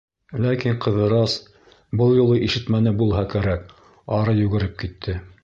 Ләкин 0.43 0.77
Ҡыҙырас, 0.85 1.35
был 2.01 2.15
юлы 2.21 2.39
ишетмәне 2.47 2.95
булһа 3.03 3.23
кәрәк, 3.35 3.71
ары 4.19 4.37
йүгереп 4.43 4.77
китте. 4.83 5.19